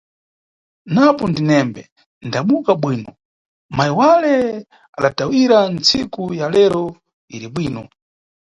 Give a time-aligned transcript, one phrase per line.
[0.93, 1.81] Napo ndinembo
[2.27, 3.11] ndamuka bwino,
[3.75, 4.33] mayi wale
[4.97, 6.83] adatayira, ntsiku ya lero
[7.35, 7.81] iri bwino.